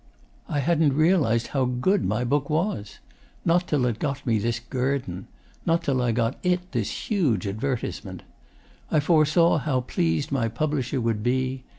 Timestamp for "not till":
3.45-3.85, 5.63-6.01